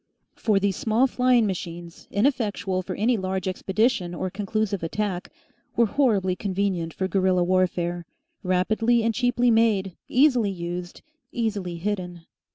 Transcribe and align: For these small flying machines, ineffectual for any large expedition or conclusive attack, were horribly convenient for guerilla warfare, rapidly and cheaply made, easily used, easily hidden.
For 0.35 0.59
these 0.59 0.75
small 0.77 1.05
flying 1.05 1.45
machines, 1.45 2.07
ineffectual 2.09 2.81
for 2.81 2.95
any 2.95 3.17
large 3.17 3.47
expedition 3.47 4.15
or 4.15 4.31
conclusive 4.31 4.81
attack, 4.81 5.29
were 5.75 5.85
horribly 5.85 6.35
convenient 6.35 6.91
for 6.91 7.07
guerilla 7.07 7.43
warfare, 7.43 8.07
rapidly 8.41 9.03
and 9.03 9.13
cheaply 9.13 9.51
made, 9.51 9.95
easily 10.09 10.49
used, 10.49 11.03
easily 11.31 11.75
hidden. 11.77 12.25